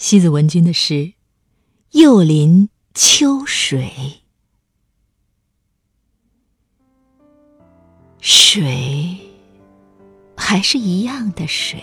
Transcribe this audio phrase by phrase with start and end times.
[0.00, 1.12] 西子文君的诗：
[1.90, 4.22] 又临秋水，
[8.18, 9.18] 水
[10.34, 11.82] 还是一样的水，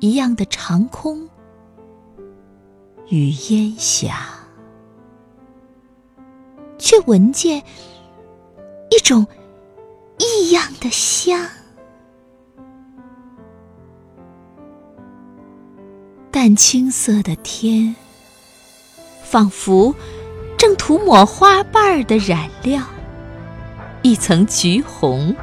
[0.00, 1.30] 一样的长空
[3.08, 4.28] 与烟霞，
[6.76, 7.64] 却闻见
[8.90, 9.24] 一种
[10.18, 11.48] 异样的香。
[16.40, 17.96] 淡青色的天，
[19.24, 19.92] 仿佛
[20.56, 22.80] 正涂抹花瓣的染料，
[24.02, 25.34] 一层橘红。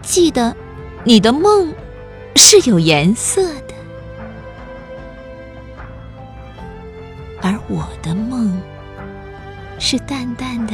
[0.00, 0.54] 记得
[1.02, 1.74] 你的梦
[2.36, 3.74] 是有颜色的，
[7.42, 8.62] 而我的梦
[9.80, 10.72] 是淡淡的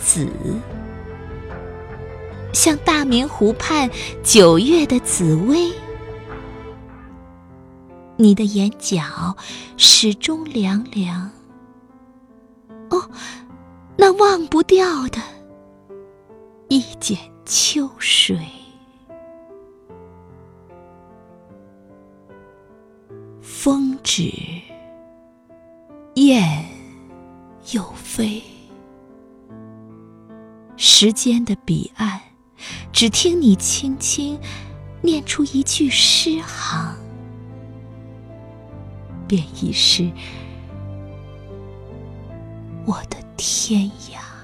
[0.00, 0.26] 紫，
[2.52, 3.88] 像大明湖畔
[4.24, 5.70] 九月的紫薇。
[8.20, 9.34] 你的眼角
[9.78, 11.30] 始终凉凉，
[12.90, 13.10] 哦，
[13.96, 15.18] 那忘不掉的
[16.68, 18.38] 一剪秋水。
[23.40, 24.30] 风止，
[26.16, 26.62] 雁
[27.72, 28.42] 又飞，
[30.76, 32.20] 时间的彼岸，
[32.92, 34.38] 只听你轻轻
[35.00, 36.94] 念出一句诗行。
[39.30, 40.10] 便已是
[42.84, 44.39] 我的天涯。